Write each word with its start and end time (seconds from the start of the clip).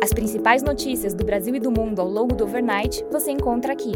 As 0.00 0.12
principais 0.12 0.62
notícias 0.62 1.12
do 1.12 1.24
Brasil 1.24 1.52
e 1.56 1.58
do 1.58 1.72
mundo 1.72 2.00
ao 2.00 2.08
longo 2.08 2.32
do 2.32 2.44
overnight 2.44 3.04
você 3.10 3.32
encontra 3.32 3.72
aqui. 3.72 3.90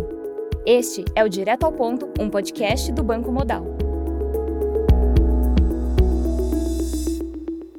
Este 0.66 1.04
é 1.14 1.22
o 1.22 1.28
Direto 1.28 1.62
ao 1.62 1.72
Ponto, 1.72 2.12
um 2.18 2.28
podcast 2.28 2.90
do 2.90 3.04
Banco 3.04 3.30
Modal. 3.30 3.64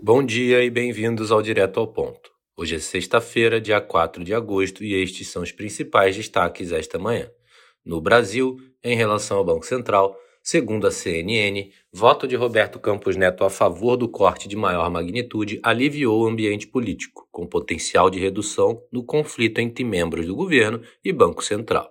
Bom 0.01 0.23
dia 0.23 0.63
e 0.63 0.69
bem-vindos 0.69 1.33
ao 1.33 1.41
Direto 1.41 1.81
ao 1.81 1.87
Ponto. 1.87 2.31
Hoje 2.55 2.75
é 2.75 2.79
sexta-feira, 2.79 3.59
dia 3.59 3.81
4 3.81 4.23
de 4.23 4.33
agosto, 4.33 4.85
e 4.85 4.93
estes 4.93 5.27
são 5.27 5.41
os 5.41 5.51
principais 5.51 6.15
destaques 6.15 6.71
esta 6.71 6.97
manhã. 6.97 7.29
No 7.85 7.99
Brasil, 7.99 8.55
em 8.81 8.95
relação 8.95 9.37
ao 9.37 9.43
Banco 9.43 9.65
Central, 9.65 10.15
Segundo 10.45 10.85
a 10.85 10.91
CNN, 10.91 11.71
voto 11.89 12.27
de 12.27 12.35
Roberto 12.35 12.77
Campos 12.77 13.15
Neto 13.15 13.45
a 13.45 13.49
favor 13.49 13.95
do 13.95 14.09
corte 14.09 14.45
de 14.45 14.57
maior 14.57 14.89
magnitude 14.91 15.57
aliviou 15.63 16.21
o 16.21 16.27
ambiente 16.27 16.67
político, 16.67 17.25
com 17.31 17.47
potencial 17.47 18.09
de 18.09 18.19
redução 18.19 18.83
no 18.91 19.05
conflito 19.05 19.59
entre 19.59 19.85
membros 19.85 20.27
do 20.27 20.35
governo 20.35 20.81
e 21.01 21.13
Banco 21.13 21.41
Central. 21.41 21.89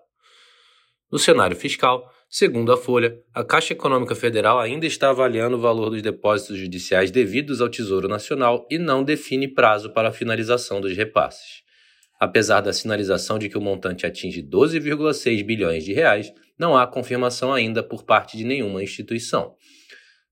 No 1.11 1.19
cenário 1.19 1.57
fiscal, 1.57 2.07
segundo 2.29 2.71
a 2.71 2.77
Folha, 2.77 3.19
a 3.33 3.43
Caixa 3.43 3.73
Econômica 3.73 4.15
Federal 4.15 4.61
ainda 4.61 4.85
está 4.85 5.09
avaliando 5.09 5.57
o 5.57 5.61
valor 5.61 5.89
dos 5.89 6.03
depósitos 6.03 6.59
judiciais 6.59 7.11
devidos 7.11 7.63
ao 7.63 7.71
Tesouro 7.71 8.07
Nacional 8.07 8.67
e 8.71 8.77
não 8.77 9.03
define 9.03 9.49
prazo 9.49 9.95
para 9.95 10.11
a 10.11 10.13
finalização 10.13 10.79
dos 10.79 10.95
repasses. 10.95 11.63
Apesar 12.21 12.61
da 12.61 12.73
sinalização 12.73 13.39
de 13.39 13.49
que 13.49 13.57
o 13.57 13.63
montante 13.63 14.05
atinge 14.05 14.43
12,6 14.43 15.43
bilhões 15.43 15.85
de 15.85 15.95
reais, 15.95 16.31
não 16.63 16.77
há 16.77 16.87
confirmação 16.87 17.53
ainda 17.53 17.83
por 17.83 18.05
parte 18.05 18.37
de 18.37 18.45
nenhuma 18.45 18.81
instituição. 18.81 19.57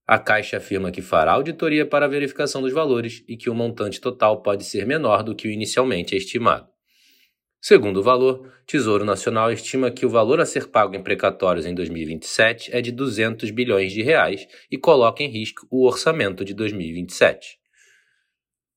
A 0.07 0.17
Caixa 0.17 0.59
afirma 0.59 0.93
que 0.93 1.03
fará 1.03 1.33
auditoria 1.33 1.85
para 1.85 2.07
a 2.07 2.09
verificação 2.09 2.63
dos 2.63 2.73
valores 2.73 3.25
e 3.29 3.37
que 3.37 3.51
o 3.51 3.55
montante 3.55 4.01
total 4.01 4.41
pode 4.41 4.63
ser 4.63 4.87
menor 4.87 5.25
do 5.25 5.35
que 5.35 5.49
o 5.49 5.51
inicialmente 5.51 6.15
estimado. 6.15 6.69
Segundo 7.61 7.99
o 7.99 8.03
valor, 8.03 8.49
Tesouro 8.65 9.05
Nacional 9.05 9.53
estima 9.53 9.91
que 9.91 10.07
o 10.07 10.09
valor 10.09 10.41
a 10.41 10.47
ser 10.47 10.69
pago 10.69 10.95
em 10.95 11.03
precatórios 11.03 11.67
em 11.67 11.75
2027 11.75 12.71
é 12.73 12.81
de 12.81 12.93
200 12.93 13.51
bilhões 13.51 13.93
de 13.93 14.03
reais 14.03 14.47
e 14.71 14.79
coloca 14.79 15.23
em 15.23 15.29
risco 15.29 15.67
o 15.69 15.85
orçamento 15.85 16.45
de 16.45 16.55
2027 16.55 17.60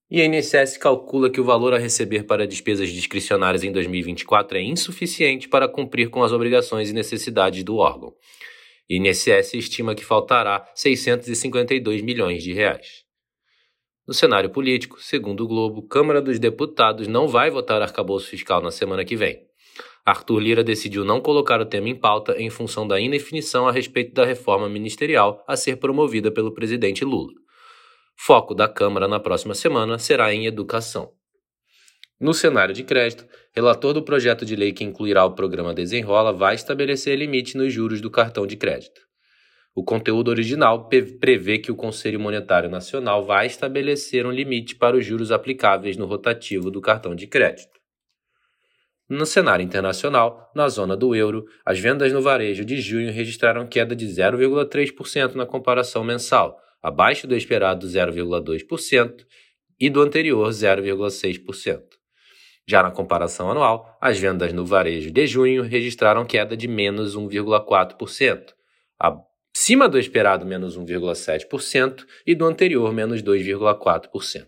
e 0.10 0.22
a 0.22 0.26
INSS 0.26 0.78
calcula 0.78 1.30
que 1.30 1.42
o 1.42 1.44
valor 1.44 1.74
a 1.74 1.78
receber 1.78 2.24
para 2.24 2.48
despesas 2.48 2.90
discricionárias 2.90 3.64
em 3.64 3.72
2024 3.72 4.58
é 4.58 4.62
insuficiente 4.62 5.48
para 5.48 5.68
cumprir 5.68 6.10
com 6.10 6.24
as 6.24 6.32
obrigações 6.32 6.90
e 6.90 6.94
necessidades 6.94 7.64
do 7.64 7.78
órgão. 7.78 8.14
INSS 8.90 9.54
estima 9.54 9.96
que 9.96 10.04
faltará 10.04 10.70
652 10.76 12.02
milhões 12.02 12.44
de 12.44 12.54
reais. 12.54 13.04
No 14.06 14.14
cenário 14.14 14.50
político, 14.50 15.02
segundo 15.02 15.46
o 15.46 15.48
Globo, 15.48 15.88
Câmara 15.88 16.22
dos 16.22 16.38
Deputados 16.38 17.08
não 17.08 17.28
vai 17.28 17.50
votar 17.50 17.82
arcabouço 17.82 18.28
fiscal 18.28 18.62
na 18.62 18.70
semana 18.70 19.06
que 19.06 19.16
vem. 19.16 19.40
Arthur 20.06 20.40
Lira 20.40 20.64
decidiu 20.64 21.06
não 21.06 21.22
colocar 21.22 21.62
o 21.62 21.66
tema 21.66 21.88
em 21.88 21.96
pauta 21.96 22.36
em 22.38 22.50
função 22.50 22.86
da 22.86 23.00
indefinição 23.00 23.66
a 23.66 23.72
respeito 23.72 24.14
da 24.14 24.26
reforma 24.26 24.68
ministerial 24.68 25.42
a 25.48 25.56
ser 25.56 25.78
promovida 25.78 26.30
pelo 26.30 26.54
presidente 26.54 27.06
Lula. 27.06 27.32
Foco 28.16 28.54
da 28.54 28.68
Câmara 28.68 29.08
na 29.08 29.20
próxima 29.20 29.54
semana 29.54 30.00
será 30.00 30.34
em 30.34 30.46
educação. 30.46 31.12
No 32.20 32.34
cenário 32.34 32.74
de 32.74 32.84
crédito, 32.84 33.28
relator 33.54 33.94
do 33.94 34.02
projeto 34.02 34.46
de 34.46 34.56
lei 34.56 34.72
que 34.72 34.84
incluirá 34.84 35.26
o 35.26 35.36
programa 35.36 35.74
Desenrola 35.74 36.32
vai 36.32 36.56
estabelecer 36.56 37.18
limite 37.18 37.58
nos 37.58 37.74
juros 37.74 38.00
do 38.00 38.10
cartão 38.10 38.48
de 38.48 38.56
crédito. 38.56 39.02
O 39.76 39.84
conteúdo 39.84 40.30
original 40.30 40.88
prevê 41.20 41.58
que 41.58 41.72
o 41.72 41.76
Conselho 41.76 42.20
Monetário 42.20 42.70
Nacional 42.70 43.26
vai 43.26 43.48
estabelecer 43.48 44.26
um 44.26 44.32
limite 44.32 44.76
para 44.76 44.96
os 44.96 45.06
juros 45.06 45.32
aplicáveis 45.32 45.98
no 45.98 46.06
rotativo 46.06 46.70
do 46.70 46.80
cartão 46.80 47.16
de 47.16 47.28
crédito. 47.28 47.74
No 49.10 49.26
cenário 49.26 49.66
internacional, 49.66 50.52
na 50.56 50.70
zona 50.70 50.96
do 50.96 51.14
euro, 51.14 51.44
as 51.66 51.80
vendas 51.80 52.14
no 52.14 52.22
varejo 52.22 52.64
de 52.64 52.80
junho 52.80 53.12
registraram 53.12 53.68
queda 53.68 53.96
de 53.96 54.06
0,3% 54.06 55.36
na 55.36 55.46
comparação 55.46 56.04
mensal, 56.04 56.58
abaixo 56.84 57.26
do 57.26 57.36
esperado 57.36 57.88
0,2% 57.88 59.26
e 59.80 59.90
do 59.90 60.02
anterior 60.02 60.50
0,6%. 60.50 61.82
Já 62.68 62.84
na 62.84 62.92
comparação 62.92 63.50
anual, 63.50 63.98
as 64.02 64.20
vendas 64.20 64.52
no 64.54 64.66
varejo 64.66 65.12
de 65.12 65.26
junho 65.26 65.64
registraram 65.64 66.26
queda 66.26 66.56
de 66.56 66.68
menos 66.68 67.16
1,4%, 67.16 68.54
acima 69.00 69.88
do 69.88 69.98
esperado 69.98 70.46
menos 70.46 70.78
1,7% 70.78 72.06
e 72.26 72.36
do 72.36 72.46
anterior 72.46 72.92
menos 72.94 73.22
2,4%. 73.22 74.48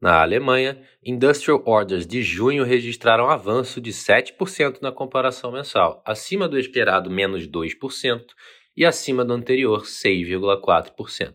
Na 0.00 0.22
Alemanha, 0.22 0.80
Industrial 1.04 1.62
Orders 1.66 2.06
de 2.06 2.22
junho 2.22 2.64
registraram 2.64 3.28
avanço 3.28 3.82
de 3.82 3.90
7% 3.90 4.80
na 4.80 4.90
comparação 4.90 5.52
mensal, 5.52 6.02
acima 6.06 6.48
do 6.48 6.58
esperado 6.58 7.10
menos 7.10 7.46
2% 7.46 8.22
e 8.76 8.84
acima 8.84 9.24
do 9.24 9.32
anterior 9.32 9.82
6,4%. 9.82 11.34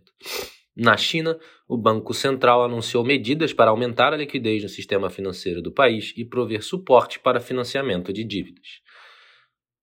Na 0.76 0.98
China, 0.98 1.40
o 1.68 1.78
Banco 1.78 2.14
Central 2.14 2.64
anunciou 2.64 3.04
medidas 3.04 3.54
para 3.54 3.72
aumentar 3.72 4.14
a 4.14 4.18
liquidez 4.18 4.62
no 4.62 4.70
sistema 4.70 5.10
financeiro 5.10 5.62
do 5.62 5.72
país 5.72 6.14
e 6.18 6.26
prover 6.26 6.62
suporte 6.62 7.20
para 7.20 7.40
financiamento 7.40 8.12
de 8.12 8.24
dívidas. 8.24 8.82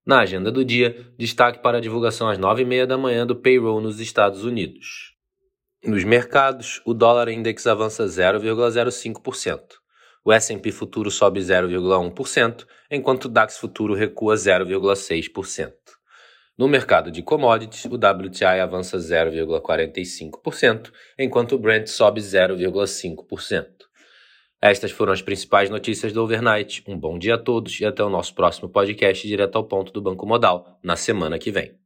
Na 0.04 0.20
agenda 0.20 0.50
do 0.50 0.64
dia, 0.64 1.12
destaque 1.16 1.62
para 1.62 1.78
a 1.78 1.80
divulgação 1.80 2.28
às 2.28 2.38
9h30 2.38 2.86
da 2.86 2.98
manhã 2.98 3.26
do 3.26 3.36
payroll 3.36 3.80
nos 3.80 4.00
Estados 4.00 4.44
Unidos. 4.44 5.12
Nos 5.84 6.04
mercados, 6.04 6.82
o 6.84 6.92
dólar 6.92 7.28
index 7.28 7.66
avança 7.66 8.04
0,05%. 8.04 9.60
O 10.24 10.32
S&P 10.32 10.70
futuro 10.70 11.10
sobe 11.10 11.40
0,1%, 11.40 12.66
enquanto 12.90 13.24
o 13.24 13.28
DAX 13.28 13.58
futuro 13.58 13.94
recua 13.94 14.34
0,6%. 14.34 15.72
No 16.58 16.68
mercado 16.68 17.10
de 17.10 17.22
commodities, 17.22 17.86
o 17.86 17.94
WTI 17.94 18.60
avança 18.60 18.98
0,45%, 18.98 20.92
enquanto 21.18 21.54
o 21.54 21.58
Brent 21.58 21.86
sobe 21.86 22.20
0,5%. 22.20 23.66
Estas 24.60 24.92
foram 24.92 25.12
as 25.12 25.22
principais 25.22 25.70
notícias 25.70 26.12
do 26.12 26.22
overnight. 26.22 26.84
Um 26.86 26.96
bom 26.96 27.18
dia 27.18 27.34
a 27.34 27.38
todos 27.38 27.80
e 27.80 27.86
até 27.86 28.04
o 28.04 28.10
nosso 28.10 28.34
próximo 28.34 28.68
podcast 28.68 29.26
direto 29.26 29.56
ao 29.56 29.64
ponto 29.64 29.92
do 29.92 30.02
Banco 30.02 30.26
Modal, 30.26 30.78
na 30.84 30.94
semana 30.94 31.38
que 31.38 31.50
vem. 31.50 31.81